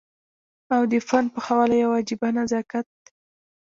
[0.75, 2.89] او د فن په حواله يو عجيبه نزاکت